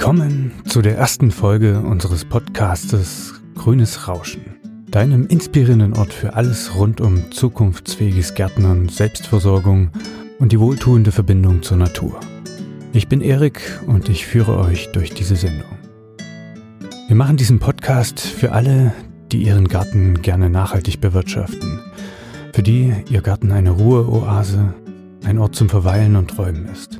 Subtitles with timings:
[0.00, 4.56] Willkommen zu der ersten Folge unseres Podcastes Grünes Rauschen,
[4.90, 9.90] deinem inspirierenden Ort für alles rund um zukunftsfähiges Gärtnern, Selbstversorgung
[10.38, 12.18] und die wohltuende Verbindung zur Natur.
[12.94, 15.68] Ich bin Erik und ich führe euch durch diese Sendung.
[17.06, 18.94] Wir machen diesen Podcast für alle,
[19.30, 21.78] die ihren Garten gerne nachhaltig bewirtschaften,
[22.54, 24.72] für die ihr Garten eine Ruheoase,
[25.26, 26.99] ein Ort zum Verweilen und Träumen ist.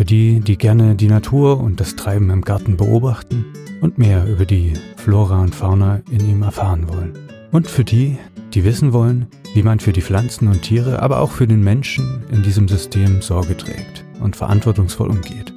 [0.00, 3.44] Für die, die gerne die Natur und das Treiben im Garten beobachten
[3.82, 7.18] und mehr über die Flora und Fauna in ihm erfahren wollen.
[7.52, 8.16] Und für die,
[8.54, 12.24] die wissen wollen, wie man für die Pflanzen und Tiere, aber auch für den Menschen
[12.32, 15.52] in diesem System Sorge trägt und verantwortungsvoll umgeht.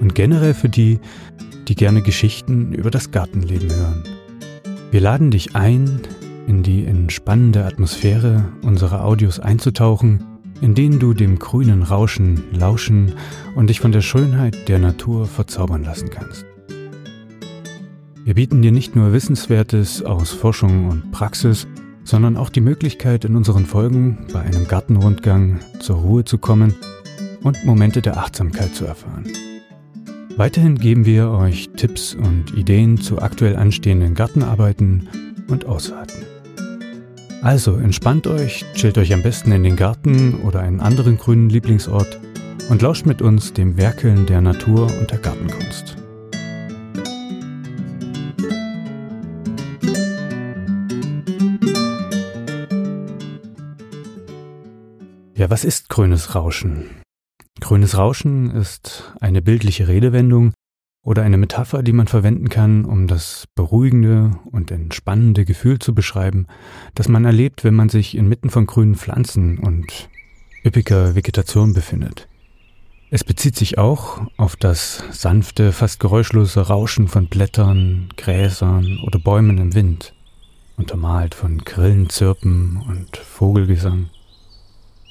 [0.00, 0.98] Und generell für die,
[1.68, 4.04] die gerne Geschichten über das Gartenleben hören.
[4.90, 6.00] Wir laden dich ein,
[6.46, 10.24] in die entspannende Atmosphäre unserer Audios einzutauchen
[10.60, 13.14] in denen du dem grünen Rauschen lauschen
[13.54, 16.44] und dich von der Schönheit der Natur verzaubern lassen kannst.
[18.24, 21.68] Wir bieten dir nicht nur Wissenswertes aus Forschung und Praxis,
[22.02, 26.74] sondern auch die Möglichkeit, in unseren Folgen bei einem Gartenrundgang zur Ruhe zu kommen
[27.42, 29.24] und Momente der Achtsamkeit zu erfahren.
[30.36, 35.08] Weiterhin geben wir euch Tipps und Ideen zu aktuell anstehenden Gartenarbeiten
[35.48, 36.25] und Ausfahrten.
[37.42, 42.18] Also entspannt euch, chillt euch am besten in den Garten oder einen anderen grünen Lieblingsort
[42.68, 45.96] und lauscht mit uns dem Werkeln der Natur und der Gartenkunst.
[55.34, 56.86] Ja, was ist grünes Rauschen?
[57.60, 60.54] Grünes Rauschen ist eine bildliche Redewendung,
[61.06, 66.48] oder eine Metapher, die man verwenden kann, um das beruhigende und entspannende Gefühl zu beschreiben,
[66.96, 70.10] das man erlebt, wenn man sich inmitten von grünen Pflanzen und
[70.64, 72.26] üppiger Vegetation befindet.
[73.08, 79.58] Es bezieht sich auch auf das sanfte, fast geräuschlose Rauschen von Blättern, Gräsern oder Bäumen
[79.58, 80.12] im Wind,
[80.76, 84.10] untermalt von Grillenzirpen und Vogelgesang.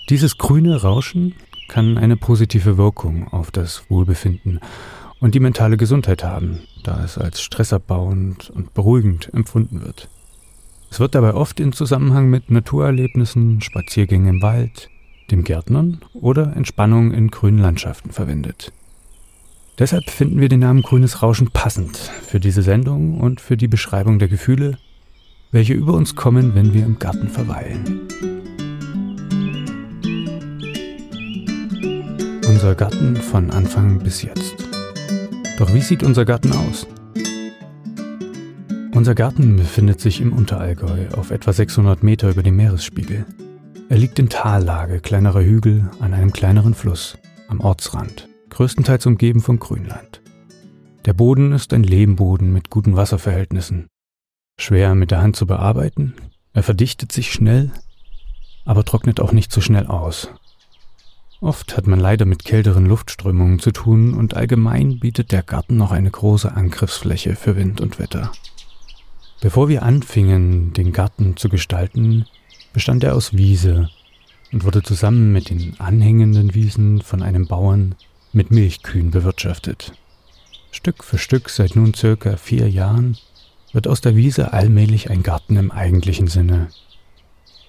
[0.09, 1.35] Dieses grüne Rauschen
[1.69, 4.59] kann eine positive Wirkung auf das Wohlbefinden
[5.19, 10.09] und die mentale Gesundheit haben, da es als stressabbauend und beruhigend empfunden wird.
[10.91, 14.89] Es wird dabei oft in Zusammenhang mit Naturerlebnissen, Spaziergängen im Wald,
[15.31, 18.71] dem Gärtnern oder Entspannung in grünen Landschaften verwendet.
[19.77, 24.19] Deshalb finden wir den Namen Grünes Rauschen passend für diese Sendung und für die Beschreibung
[24.19, 24.77] der Gefühle,
[25.51, 28.07] welche über uns kommen, wenn wir im Garten verweilen.
[32.47, 34.74] Unser Garten von Anfang bis jetzt.
[35.57, 36.85] Doch wie sieht unser Garten aus?
[38.93, 43.25] Unser Garten befindet sich im Unterallgäu auf etwa 600 Meter über dem Meeresspiegel.
[43.87, 47.17] Er liegt in Tallage kleinerer Hügel an einem kleineren Fluss
[47.47, 50.21] am Ortsrand, größtenteils umgeben von Grünland.
[51.05, 53.87] Der Boden ist ein Lehmboden mit guten Wasserverhältnissen.
[54.59, 56.15] Schwer mit der Hand zu bearbeiten,
[56.51, 57.71] er verdichtet sich schnell,
[58.65, 60.29] aber trocknet auch nicht so schnell aus,
[61.45, 65.91] Oft hat man leider mit kälteren Luftströmungen zu tun und allgemein bietet der Garten noch
[65.91, 68.31] eine große Angriffsfläche für Wind und Wetter.
[69.41, 72.25] Bevor wir anfingen, den Garten zu gestalten,
[72.73, 73.91] bestand er aus Wiese
[74.51, 77.93] und wurde zusammen mit den anhängenden Wiesen von einem Bauern
[78.33, 79.91] mit Milchkühen bewirtschaftet.
[80.71, 83.19] Stück für Stück seit nun circa vier Jahren
[83.71, 86.69] wird aus der Wiese allmählich ein Garten im eigentlichen Sinne.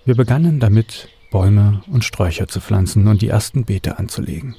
[0.07, 4.57] Wir begannen damit, Bäume und Sträucher zu pflanzen und die ersten Beete anzulegen.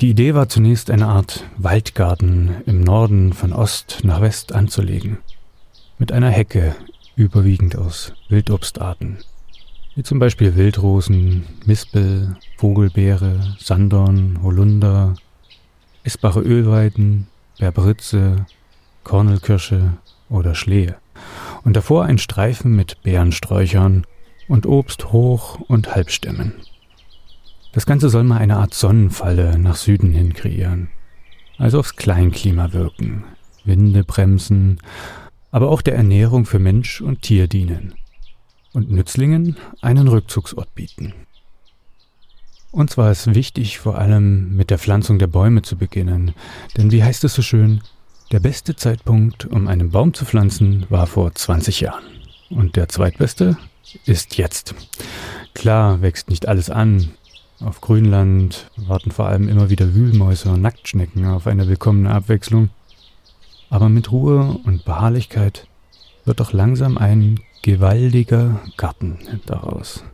[0.00, 5.18] Die Idee war zunächst eine Art Waldgarten im Norden von Ost nach West anzulegen,
[5.98, 6.74] mit einer Hecke
[7.16, 9.18] überwiegend aus Wildobstarten,
[9.94, 15.16] wie zum Beispiel Wildrosen, Mispel, Vogelbeere, Sandorn, Holunder,
[16.02, 17.26] essbare Ölweiden,
[17.58, 18.46] Berberitze,
[19.04, 19.98] Kornelkirsche
[20.30, 20.96] oder Schlehe
[21.64, 24.06] und davor ein Streifen mit Beerensträuchern
[24.50, 26.54] und Obst hoch und Halbstämmen.
[27.72, 30.88] Das Ganze soll mal eine Art Sonnenfalle nach Süden hin kreieren,
[31.56, 33.22] also aufs Kleinklima wirken,
[33.64, 34.80] Winde bremsen,
[35.52, 37.94] aber auch der Ernährung für Mensch und Tier dienen
[38.72, 41.14] und Nützlingen einen Rückzugsort bieten.
[42.72, 46.34] Uns war es wichtig, vor allem mit der Pflanzung der Bäume zu beginnen,
[46.76, 47.82] denn wie heißt es so schön,
[48.32, 52.04] der beste Zeitpunkt, um einen Baum zu pflanzen, war vor 20 Jahren.
[52.50, 53.56] Und der zweitbeste
[54.06, 54.74] ist jetzt.
[55.54, 57.10] Klar wächst nicht alles an.
[57.60, 62.70] Auf Grünland warten vor allem immer wieder Wühlmäuse und Nacktschnecken auf eine willkommene Abwechslung.
[63.68, 65.66] Aber mit Ruhe und Beharrlichkeit
[66.24, 70.04] wird doch langsam ein gewaltiger Garten daraus.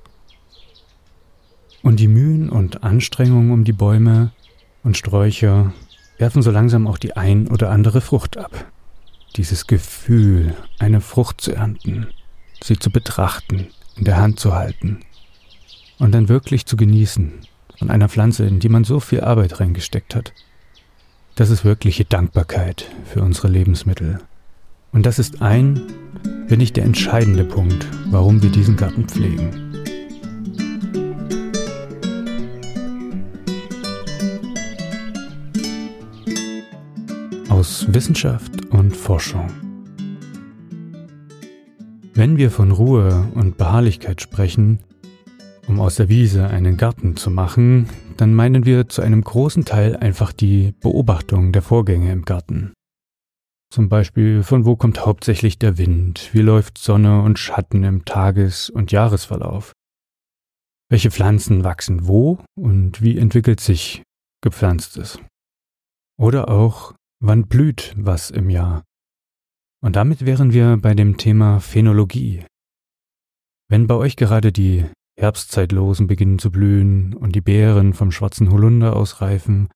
[1.82, 4.32] Und die Mühen und Anstrengungen um die Bäume
[4.82, 5.73] und Sträucher
[6.19, 8.67] werfen so langsam auch die ein oder andere Frucht ab.
[9.37, 12.08] Dieses Gefühl, eine Frucht zu ernten,
[12.62, 15.00] sie zu betrachten, in der Hand zu halten
[15.98, 17.32] und dann wirklich zu genießen
[17.78, 20.32] von einer Pflanze, in die man so viel Arbeit reingesteckt hat.
[21.34, 24.18] Das ist wirkliche Dankbarkeit für unsere Lebensmittel.
[24.92, 25.82] Und das ist ein,
[26.48, 29.62] wenn nicht der entscheidende Punkt, warum wir diesen Garten pflegen.
[37.50, 39.65] Aus Wissenschaft und Forschung.
[42.26, 44.81] Wenn wir von Ruhe und Beharrlichkeit sprechen,
[45.69, 49.96] um aus der Wiese einen Garten zu machen, dann meinen wir zu einem großen Teil
[49.96, 52.73] einfach die Beobachtung der Vorgänge im Garten.
[53.73, 58.70] Zum Beispiel, von wo kommt hauptsächlich der Wind, wie läuft Sonne und Schatten im Tages-
[58.70, 59.70] und Jahresverlauf,
[60.88, 64.02] welche Pflanzen wachsen wo und wie entwickelt sich
[64.43, 65.20] gepflanztes.
[66.19, 68.82] Oder auch, wann blüht was im Jahr.
[69.82, 72.44] Und damit wären wir bei dem Thema Phänologie.
[73.69, 74.84] Wenn bei euch gerade die
[75.19, 79.69] Herbstzeitlosen beginnen zu blühen und die Beeren vom schwarzen Holunder ausreifen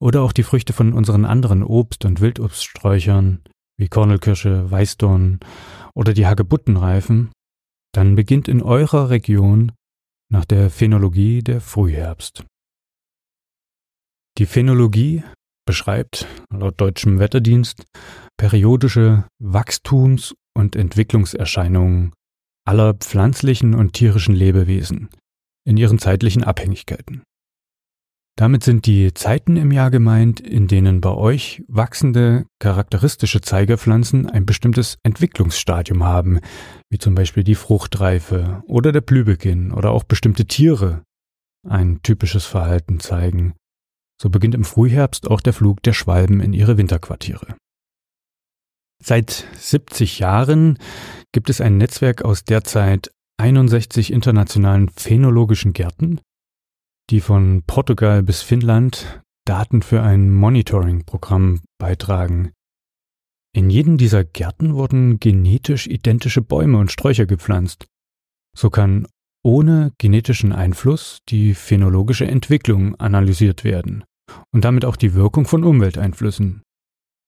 [0.00, 3.42] oder auch die Früchte von unseren anderen Obst- und Wildobststräuchern
[3.78, 5.40] wie Kornelkirsche, Weißdorn
[5.94, 7.30] oder die Hagebutten reifen,
[7.92, 9.72] dann beginnt in eurer Region
[10.30, 12.44] nach der Phänologie der Frühherbst.
[14.38, 15.24] Die Phänologie
[15.66, 17.84] beschreibt laut deutschem Wetterdienst
[18.42, 22.12] periodische Wachstums- und Entwicklungserscheinungen
[22.66, 25.10] aller pflanzlichen und tierischen Lebewesen
[25.64, 27.22] in ihren zeitlichen Abhängigkeiten.
[28.36, 34.44] Damit sind die Zeiten im Jahr gemeint, in denen bei euch wachsende charakteristische Zeigerpflanzen ein
[34.44, 36.40] bestimmtes Entwicklungsstadium haben,
[36.90, 41.04] wie zum Beispiel die Fruchtreife oder der Blühbeginn oder auch bestimmte Tiere
[41.68, 43.54] ein typisches Verhalten zeigen.
[44.20, 47.54] So beginnt im Frühherbst auch der Flug der Schwalben in ihre Winterquartiere.
[49.04, 50.78] Seit 70 Jahren
[51.32, 53.10] gibt es ein Netzwerk aus derzeit
[53.40, 56.20] 61 internationalen phänologischen Gärten,
[57.10, 62.52] die von Portugal bis Finnland Daten für ein Monitoring-Programm beitragen.
[63.56, 67.86] In jedem dieser Gärten wurden genetisch identische Bäume und Sträucher gepflanzt.
[68.56, 69.08] So kann
[69.44, 74.04] ohne genetischen Einfluss die phänologische Entwicklung analysiert werden
[74.52, 76.62] und damit auch die Wirkung von Umwelteinflüssen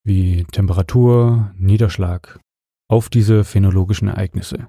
[0.04, 2.38] wie Temperatur, Niederschlag
[2.90, 4.68] auf diese phänologischen Ereignisse.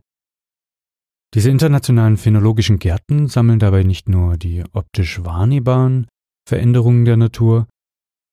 [1.33, 6.07] Diese internationalen phänologischen Gärten sammeln dabei nicht nur die optisch wahrnehmbaren
[6.47, 7.67] Veränderungen der Natur,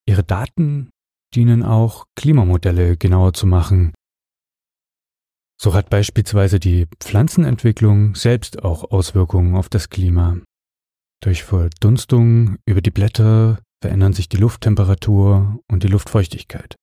[0.06, 0.90] ihre Daten
[1.34, 3.92] dienen auch Klimamodelle genauer zu machen.
[5.60, 10.38] So hat beispielsweise die Pflanzenentwicklung selbst auch Auswirkungen auf das Klima.
[11.22, 16.76] Durch Verdunstung über die Blätter verändern sich die Lufttemperatur und die Luftfeuchtigkeit.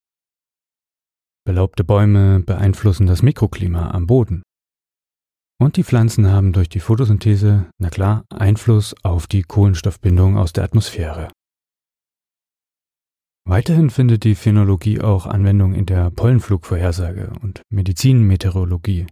[1.45, 4.43] Belaubte Bäume beeinflussen das Mikroklima am Boden.
[5.61, 10.63] Und die Pflanzen haben durch die Photosynthese, na klar, Einfluss auf die Kohlenstoffbindung aus der
[10.63, 11.29] Atmosphäre.
[13.45, 19.07] Weiterhin findet die Phänologie auch Anwendung in der Pollenflugvorhersage und Medizinmeteorologie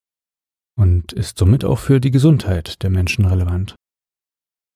[0.77, 3.75] und ist somit auch für die Gesundheit der Menschen relevant.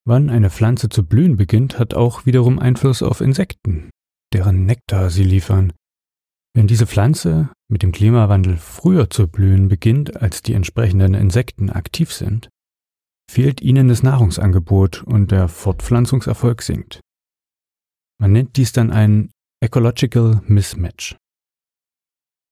[0.04, 3.92] Wann eine Pflanze zu blühen beginnt, hat auch wiederum Einfluss auf Insekten,
[4.34, 5.74] deren Nektar sie liefern
[6.54, 12.12] wenn diese Pflanze mit dem Klimawandel früher zu blühen beginnt, als die entsprechenden Insekten aktiv
[12.14, 12.50] sind,
[13.30, 17.00] fehlt ihnen das Nahrungsangebot und der Fortpflanzungserfolg sinkt.
[18.20, 19.32] Man nennt dies dann ein
[19.64, 21.16] Ecological Mismatch.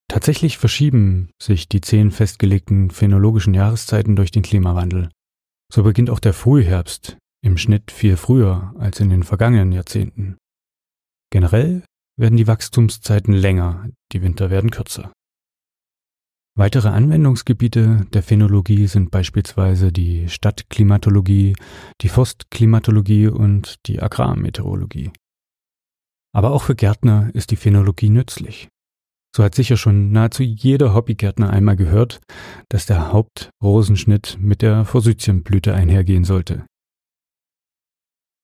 [0.07, 5.09] Tatsächlich verschieben sich die zehn festgelegten phänologischen Jahreszeiten durch den Klimawandel.
[5.71, 10.37] So beginnt auch der Frühherbst im Schnitt viel früher als in den vergangenen Jahrzehnten.
[11.31, 11.83] Generell
[12.19, 15.11] werden die Wachstumszeiten länger, die Winter werden kürzer.
[16.57, 21.55] Weitere Anwendungsgebiete der Phänologie sind beispielsweise die Stadtklimatologie,
[22.01, 25.11] die Forstklimatologie und die Agrarmeteorologie.
[26.35, 28.67] Aber auch für Gärtner ist die Phänologie nützlich.
[29.33, 32.19] So hat sicher schon nahezu jeder Hobbygärtner einmal gehört,
[32.67, 36.65] dass der Hauptrosenschnitt mit der Forsythienblüte einhergehen sollte.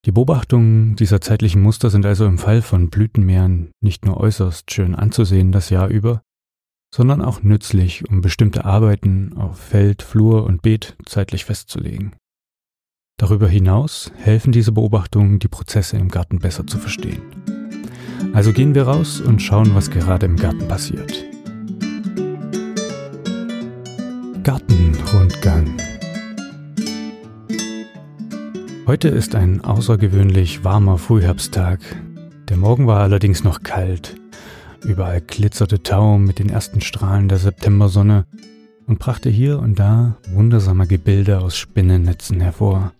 [0.05, 4.93] Die Beobachtungen dieser zeitlichen Muster sind also im Fall von Blütenmeeren nicht nur äußerst schön
[4.93, 6.21] anzusehen das Jahr über,
[6.93, 12.15] sondern auch nützlich, um bestimmte Arbeiten auf Feld, Flur und Beet zeitlich festzulegen.
[13.17, 17.23] Darüber hinaus helfen diese Beobachtungen, die Prozesse im Garten besser zu verstehen.
[18.33, 21.25] Also gehen wir raus und schauen, was gerade im Garten passiert.
[24.43, 25.75] Gartenrundgang
[28.87, 31.79] Heute ist ein außergewöhnlich warmer Frühherbsttag.
[32.49, 34.15] Der Morgen war allerdings noch kalt.
[34.83, 38.27] Überall glitzerte Tau mit den ersten Strahlen der Septembersonne
[38.85, 42.93] und brachte hier und da wundersame Gebilde aus Spinnennetzen hervor.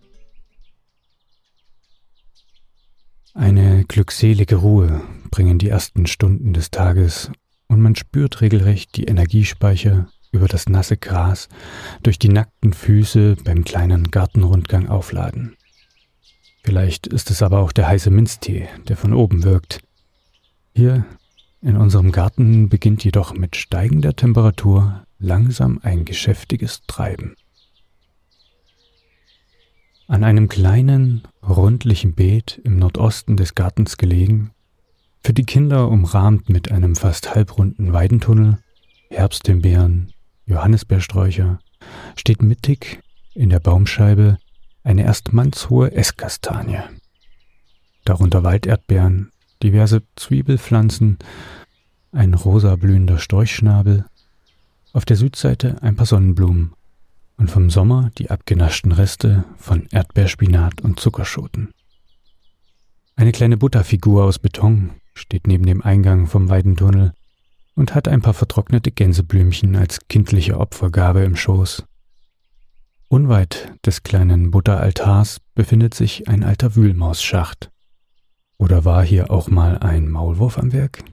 [3.34, 7.30] Eine glückselige Ruhe bringen die ersten Stunden des Tages
[7.68, 11.48] und man spürt regelrecht die Energiespeicher über das nasse Gras
[12.02, 15.56] durch die nackten Füße beim kleinen Gartenrundgang aufladen.
[16.66, 19.82] Vielleicht ist es aber auch der heiße Minztee, der von oben wirkt.
[20.74, 21.06] Hier
[21.62, 27.36] in unserem Garten beginnt jedoch mit steigender Temperatur langsam ein geschäftiges Treiben.
[30.08, 34.50] An einem kleinen, rundlichen Beet im Nordosten des Gartens gelegen,
[35.22, 38.58] für die Kinder umrahmt mit einem fast halbrunden Weidentunnel,
[39.10, 40.12] Herbsthimbeeren,
[40.46, 41.60] Johannisbeersträucher,
[42.16, 43.00] steht mittig
[43.34, 44.38] in der Baumscheibe
[44.86, 46.78] eine erst mannshohe Esskastanie.
[48.04, 51.18] Darunter Walderdbeeren, diverse Zwiebelpflanzen,
[52.12, 54.04] ein rosa blühender Storchschnabel,
[54.92, 56.72] auf der Südseite ein paar Sonnenblumen
[57.36, 61.72] und vom Sommer die abgenaschten Reste von Erdbeerspinat und Zuckerschoten.
[63.16, 67.12] Eine kleine Butterfigur aus Beton steht neben dem Eingang vom Weidentunnel
[67.74, 71.85] und hat ein paar vertrocknete Gänseblümchen als kindliche Opfergabe im Schoß.
[73.08, 77.70] Unweit des kleinen Butteraltars befindet sich ein alter Wühlmausschacht.
[78.58, 81.04] Oder war hier auch mal ein Maulwurf am Werk?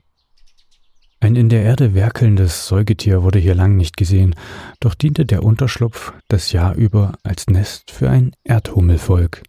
[1.20, 4.34] Ein in der Erde werkelndes Säugetier wurde hier lang nicht gesehen,
[4.80, 9.42] doch diente der Unterschlupf das Jahr über als Nest für ein Erdhummelvolk.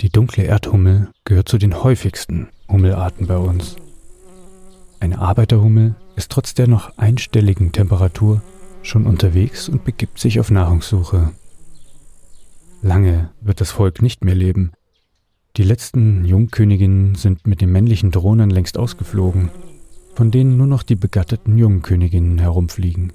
[0.00, 3.76] Die dunkle Erdhummel gehört zu den häufigsten Hummelarten bei uns.
[5.00, 8.40] Eine Arbeiterhummel ist trotz der noch einstelligen Temperatur
[8.86, 11.32] schon unterwegs und begibt sich auf Nahrungssuche.
[12.82, 14.72] Lange wird das Volk nicht mehr leben.
[15.56, 19.50] Die letzten Jungköniginnen sind mit den männlichen Drohnen längst ausgeflogen,
[20.14, 23.12] von denen nur noch die begatteten Jungköniginnen herumfliegen.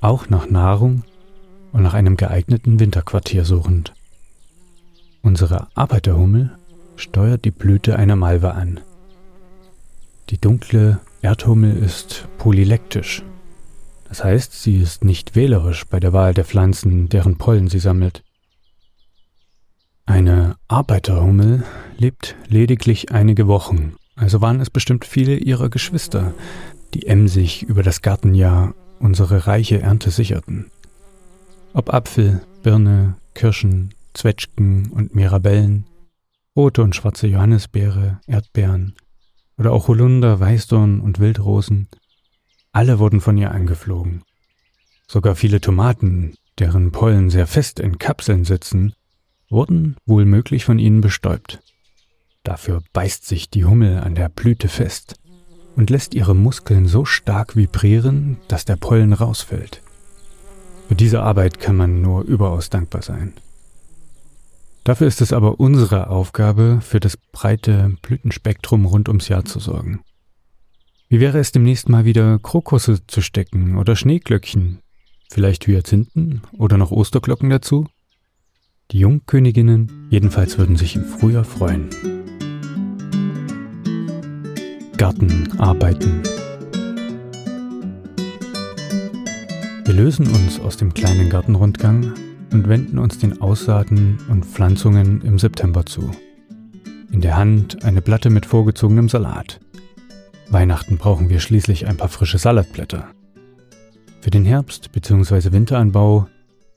[0.00, 1.02] Auch nach Nahrung
[1.72, 3.92] und nach einem geeigneten Winterquartier suchend.
[5.22, 6.56] Unsere Arbeiterhummel
[6.96, 8.80] steuert die Blüte einer Malve an.
[10.30, 13.22] Die dunkle Erdhummel ist polylektisch
[14.08, 18.24] das heißt, sie ist nicht wählerisch bei der Wahl der Pflanzen, deren Pollen sie sammelt.
[20.06, 21.64] Eine Arbeiterhummel
[21.98, 26.32] lebt lediglich einige Wochen, also waren es bestimmt viele ihrer Geschwister,
[26.94, 30.70] die emsig über das Gartenjahr unsere reiche Ernte sicherten.
[31.74, 35.84] Ob Apfel, Birne, Kirschen, Zwetschgen und Mirabellen,
[36.56, 38.94] rote und schwarze Johannisbeere, Erdbeeren
[39.58, 41.88] oder auch Holunder, Weißdorn und Wildrosen–
[42.72, 44.22] alle wurden von ihr angeflogen.
[45.06, 48.92] Sogar viele Tomaten, deren Pollen sehr fest in Kapseln sitzen,
[49.48, 51.60] wurden wohl möglich von ihnen bestäubt.
[52.44, 55.16] Dafür beißt sich die Hummel an der Blüte fest
[55.76, 59.82] und lässt ihre Muskeln so stark vibrieren, dass der Pollen rausfällt.
[60.88, 63.34] Für diese Arbeit kann man nur überaus dankbar sein.
[64.84, 70.00] Dafür ist es aber unsere Aufgabe, für das breite Blütenspektrum rund ums Jahr zu sorgen.
[71.10, 74.80] Wie wäre es demnächst mal wieder Krokusse zu stecken oder Schneeglöckchen?
[75.30, 77.86] Vielleicht Hyazinthen oder noch Osterglocken dazu?
[78.90, 81.88] Die Jungköniginnen jedenfalls würden sich im Frühjahr freuen.
[84.98, 86.22] Gartenarbeiten.
[89.86, 92.12] Wir lösen uns aus dem kleinen Gartenrundgang
[92.52, 96.10] und wenden uns den Aussaaten und Pflanzungen im September zu.
[97.10, 99.58] In der Hand eine Platte mit vorgezogenem Salat.
[100.50, 103.10] Weihnachten brauchen wir schließlich ein paar frische Salatblätter.
[104.22, 105.52] Für den Herbst- bzw.
[105.52, 106.26] Winteranbau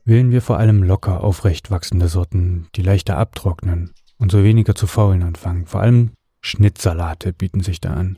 [0.04, 4.88] wählen wir vor allem locker aufrecht wachsende Sorten, die leichter abtrocknen und so weniger zu
[4.88, 5.68] faulen anfangen.
[5.68, 6.12] Vor allem
[6.42, 8.18] Schnittsalate bieten sich da an.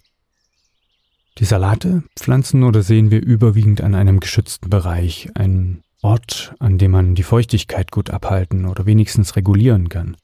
[1.38, 6.92] Die Salate pflanzen oder sehen wir überwiegend an einem geschützten Bereich, einen Ort, an dem
[6.92, 10.18] man die Feuchtigkeit gut abhalten oder wenigstens regulieren kann.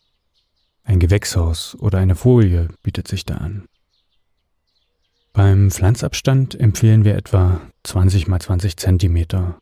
[0.84, 3.69] Ein Gewächshaus oder eine Folie bietet sich da an.
[5.40, 9.54] Beim Pflanzabstand empfehlen wir etwa 20 x 20 cm.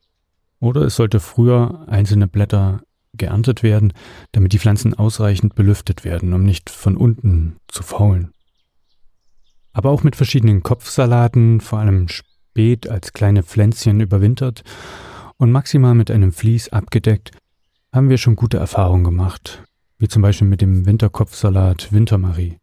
[0.59, 2.81] Oder es sollte früher einzelne Blätter
[3.13, 3.93] geerntet werden,
[4.31, 8.31] damit die Pflanzen ausreichend belüftet werden, um nicht von unten zu faulen.
[9.71, 14.63] Aber auch mit verschiedenen Kopfsalaten, vor allem spät als kleine Pflänzchen überwintert
[15.37, 17.37] und maximal mit einem Vlies abgedeckt,
[17.93, 19.63] haben wir schon gute Erfahrungen gemacht,
[19.99, 22.57] wie zum Beispiel mit dem Winterkopfsalat Wintermarie.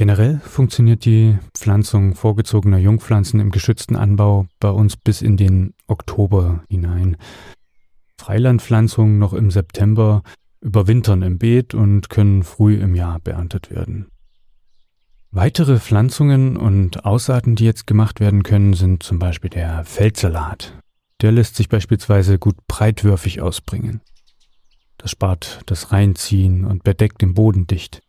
[0.00, 6.64] Generell funktioniert die Pflanzung vorgezogener Jungpflanzen im geschützten Anbau bei uns bis in den Oktober
[6.70, 7.18] hinein.
[8.18, 10.22] Freilandpflanzungen noch im September
[10.62, 14.06] überwintern im Beet und können früh im Jahr beerntet werden.
[15.32, 20.72] Weitere Pflanzungen und Aussaaten, die jetzt gemacht werden können, sind zum Beispiel der Feldsalat.
[21.20, 24.00] Der lässt sich beispielsweise gut breitwürfig ausbringen.
[24.96, 28.00] Das spart das Reinziehen und bedeckt den Boden dicht.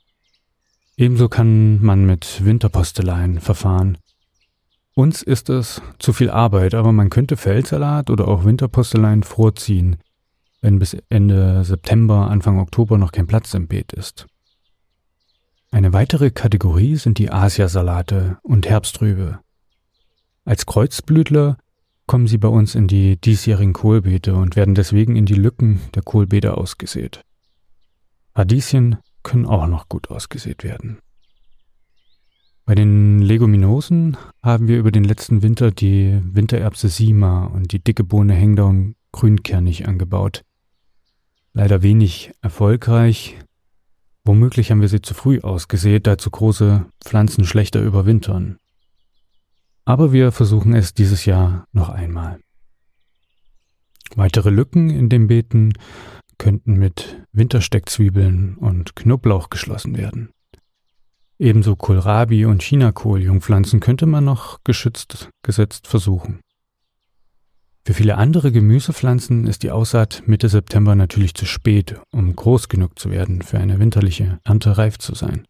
[1.01, 3.97] Ebenso kann man mit Winterposteleien verfahren.
[4.93, 9.95] Uns ist es zu viel Arbeit, aber man könnte Feldsalat oder auch Winterposteleien vorziehen,
[10.61, 14.27] wenn bis Ende September, Anfang Oktober noch kein Platz im Beet ist.
[15.71, 19.39] Eine weitere Kategorie sind die Asiasalate und Herbstrübe.
[20.45, 21.57] Als Kreuzblütler
[22.05, 26.03] kommen sie bei uns in die diesjährigen Kohlbeete und werden deswegen in die Lücken der
[26.03, 27.23] Kohlbeete ausgesät.
[28.35, 30.99] Radieschen können auch noch gut ausgesät werden.
[32.65, 38.03] Bei den Leguminosen haben wir über den letzten Winter die Wintererbse Sima und die dicke
[38.03, 40.43] Bohne Hengdaum grünkernig angebaut.
[41.53, 43.37] Leider wenig erfolgreich.
[44.23, 48.57] Womöglich haben wir sie zu früh ausgesät, da zu große Pflanzen schlechter überwintern.
[49.83, 52.39] Aber wir versuchen es dieses Jahr noch einmal.
[54.15, 55.73] Weitere Lücken in den Beeten
[56.41, 60.29] könnten mit Wintersteckzwiebeln und Knoblauch geschlossen werden.
[61.37, 66.39] Ebenso Kohlrabi und Chinakohl-Jungpflanzen könnte man noch geschützt gesetzt versuchen.
[67.85, 72.97] Für viele andere Gemüsepflanzen ist die Aussaat Mitte September natürlich zu spät, um groß genug
[72.97, 75.45] zu werden, für eine winterliche Ernte reif zu sein.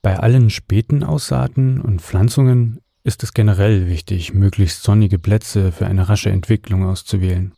[0.00, 6.08] Bei allen späten Aussaaten und Pflanzungen ist es generell wichtig, möglichst sonnige Plätze für eine
[6.08, 7.54] rasche Entwicklung auszuwählen.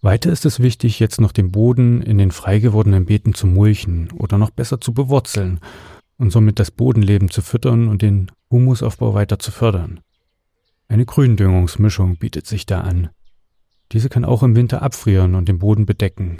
[0.00, 4.10] Weiter ist es wichtig, jetzt noch den Boden in den frei gewordenen Beeten zu mulchen
[4.12, 5.58] oder noch besser zu bewurzeln
[6.18, 10.00] und somit das Bodenleben zu füttern und den Humusaufbau weiter zu fördern.
[10.86, 13.10] Eine Gründüngungsmischung bietet sich da an.
[13.92, 16.38] Diese kann auch im Winter abfrieren und den Boden bedecken.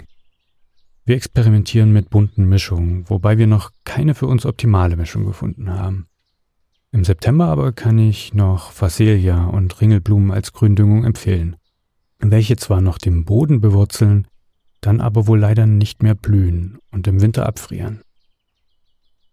[1.05, 6.07] Wir experimentieren mit bunten Mischungen, wobei wir noch keine für uns optimale Mischung gefunden haben.
[6.91, 11.55] Im September aber kann ich noch Phacelia und Ringelblumen als Gründüngung empfehlen,
[12.19, 14.27] welche zwar noch den Boden bewurzeln,
[14.81, 18.01] dann aber wohl leider nicht mehr blühen und im Winter abfrieren.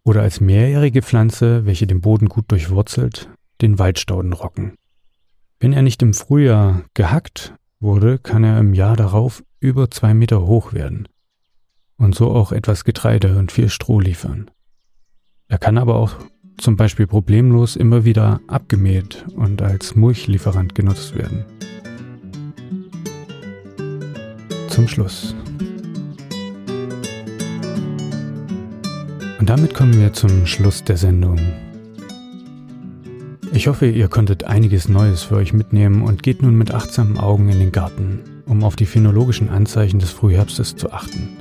[0.05, 3.29] Oder als mehrjährige Pflanze, welche den Boden gut durchwurzelt,
[3.61, 4.75] den Waldstaudenrocken.
[5.59, 10.46] Wenn er nicht im Frühjahr gehackt wurde, kann er im Jahr darauf über zwei Meter
[10.46, 11.09] hoch werden
[11.99, 14.51] und so auch etwas Getreide und viel Stroh liefern.
[15.49, 16.14] Er kann aber auch
[16.59, 21.44] zum Beispiel problemlos immer wieder abgemäht und als Mulchlieferant genutzt werden.
[24.77, 25.35] Zum Schluss.
[29.39, 31.41] Und damit kommen wir zum Schluss der Sendung.
[33.55, 37.49] Ich hoffe, ihr konntet einiges Neues für euch mitnehmen und geht nun mit achtsamen Augen
[37.49, 41.39] in den Garten, um auf die phänologischen Anzeichen des Frühherbstes zu achten.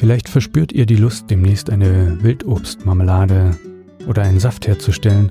[0.00, 3.56] Vielleicht verspürt ihr die Lust, demnächst eine Wildobstmarmelade
[4.08, 5.30] oder einen Saft herzustellen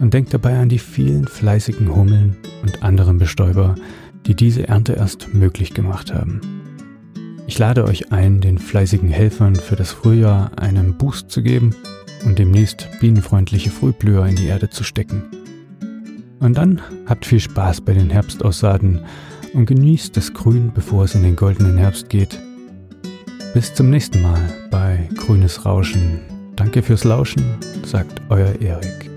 [0.00, 3.74] und denkt dabei an die vielen fleißigen Hummeln und anderen Bestäuber,
[4.26, 6.57] die diese Ernte erst möglich gemacht haben.
[7.48, 11.74] Ich lade euch ein, den fleißigen Helfern für das Frühjahr einen Boost zu geben
[12.26, 15.24] und demnächst bienenfreundliche Frühblüher in die Erde zu stecken.
[16.40, 19.00] Und dann habt viel Spaß bei den Herbstaussaaten
[19.54, 22.38] und genießt das Grün, bevor es in den goldenen Herbst geht.
[23.54, 26.20] Bis zum nächsten Mal bei Grünes Rauschen.
[26.54, 27.42] Danke fürs Lauschen,
[27.82, 29.07] sagt euer Erik.